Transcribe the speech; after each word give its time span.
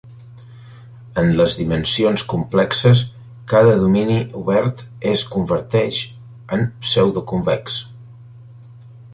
En 1.23 1.27
les 1.39 1.51
dimensions 1.59 2.23
complexes 2.31 3.03
cada 3.53 3.75
domini 3.83 4.17
obert 4.41 4.83
és 5.13 5.25
converteix 5.37 6.03
en 6.59 6.67
pseudoconvex. 6.87 7.81